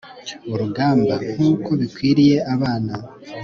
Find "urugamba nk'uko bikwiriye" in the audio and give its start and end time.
0.53-2.37